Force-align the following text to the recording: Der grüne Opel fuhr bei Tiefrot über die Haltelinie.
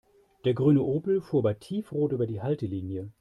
Der 0.45 0.55
grüne 0.55 0.81
Opel 0.81 1.21
fuhr 1.21 1.43
bei 1.43 1.53
Tiefrot 1.53 2.11
über 2.11 2.25
die 2.25 2.41
Haltelinie. 2.41 3.07